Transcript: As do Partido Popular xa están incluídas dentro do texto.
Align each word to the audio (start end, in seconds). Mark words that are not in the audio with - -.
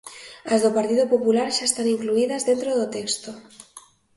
As 0.53 0.59
do 0.63 0.71
Partido 0.77 1.05
Popular 1.13 1.47
xa 1.55 1.65
están 1.67 1.85
incluídas 1.95 2.45
dentro 2.49 2.69
do 2.79 2.87
texto. 2.97 3.29